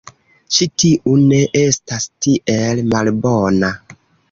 [0.55, 1.13] Ĉi tiu...
[1.33, 3.73] ne estas tiel malbona.